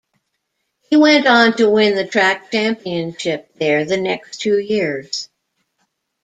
[0.89, 5.29] He went on to win the track championship there the next two years.